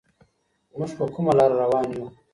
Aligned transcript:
موږ 0.77 0.91
په 0.97 1.03
کومه 1.13 1.33
لاره 1.37 1.55
روان 1.63 1.87
يو؟ 1.95 2.05